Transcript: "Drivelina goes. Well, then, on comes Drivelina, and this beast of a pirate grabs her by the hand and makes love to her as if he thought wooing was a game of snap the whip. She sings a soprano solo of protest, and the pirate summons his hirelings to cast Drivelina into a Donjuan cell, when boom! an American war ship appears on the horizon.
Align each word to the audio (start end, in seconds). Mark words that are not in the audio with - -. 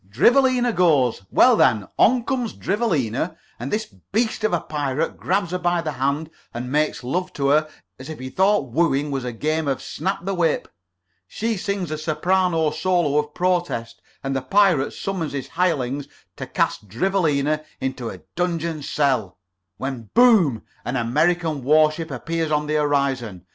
"Drivelina 0.09 0.73
goes. 0.73 1.21
Well, 1.29 1.55
then, 1.55 1.87
on 1.99 2.23
comes 2.23 2.53
Drivelina, 2.53 3.37
and 3.59 3.71
this 3.71 3.85
beast 3.85 4.43
of 4.43 4.51
a 4.51 4.59
pirate 4.59 5.15
grabs 5.15 5.51
her 5.51 5.59
by 5.59 5.81
the 5.83 5.91
hand 5.91 6.31
and 6.55 6.71
makes 6.71 7.03
love 7.03 7.31
to 7.33 7.49
her 7.49 7.69
as 7.99 8.09
if 8.09 8.17
he 8.17 8.31
thought 8.31 8.71
wooing 8.71 9.11
was 9.11 9.23
a 9.23 9.31
game 9.31 9.67
of 9.67 9.79
snap 9.79 10.25
the 10.25 10.33
whip. 10.33 10.67
She 11.27 11.55
sings 11.55 11.91
a 11.91 11.99
soprano 11.99 12.71
solo 12.71 13.19
of 13.19 13.35
protest, 13.35 14.01
and 14.23 14.35
the 14.35 14.41
pirate 14.41 14.89
summons 14.93 15.33
his 15.33 15.49
hirelings 15.49 16.07
to 16.35 16.47
cast 16.47 16.87
Drivelina 16.87 17.63
into 17.79 18.09
a 18.09 18.21
Donjuan 18.35 18.81
cell, 18.81 19.37
when 19.77 20.09
boom! 20.15 20.63
an 20.83 20.95
American 20.95 21.63
war 21.63 21.91
ship 21.91 22.09
appears 22.09 22.51
on 22.51 22.65
the 22.65 22.73
horizon. 22.73 23.45